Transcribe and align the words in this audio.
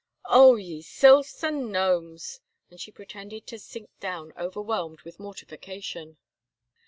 "Oh! 0.25 0.55
ye 0.55 0.81
Sylphs 0.81 1.43
and 1.43 1.71
Gnomes!" 1.71 2.39
and 2.71 2.79
she 2.81 2.89
pretended 2.91 3.45
to 3.45 3.59
sink 3.59 3.91
down 3.99 4.33
overwhelmed 4.35 5.01
with 5.01 5.19
mortification. 5.19 6.17